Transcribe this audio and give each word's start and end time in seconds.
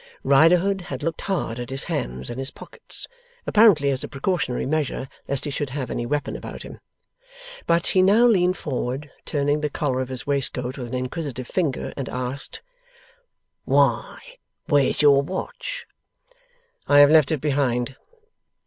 Riderhood 0.23 0.81
had 0.89 1.03
looked 1.03 1.21
hard 1.21 1.59
at 1.59 1.69
his 1.69 1.83
hands 1.83 2.31
and 2.31 2.39
his 2.39 2.49
pockets, 2.49 3.05
apparently 3.45 3.91
as 3.91 4.03
a 4.03 4.07
precautionary 4.07 4.65
measure 4.65 5.07
lest 5.27 5.45
he 5.45 5.51
should 5.51 5.69
have 5.69 5.91
any 5.91 6.07
weapon 6.07 6.35
about 6.35 6.63
him. 6.63 6.79
But, 7.67 7.85
he 7.85 8.01
now 8.01 8.25
leaned 8.25 8.57
forward, 8.57 9.11
turning 9.25 9.61
the 9.61 9.69
collar 9.69 9.99
of 9.99 10.09
his 10.09 10.25
waistcoat 10.25 10.75
with 10.79 10.87
an 10.87 10.95
inquisitive 10.95 11.45
finger, 11.45 11.93
and 11.95 12.09
asked, 12.09 12.63
'Why, 13.63 14.17
where's 14.65 15.03
your 15.03 15.21
watch?' 15.21 15.85
'I 16.87 16.97
have 17.01 17.11
left 17.11 17.31
it 17.31 17.39
behind. 17.39 17.95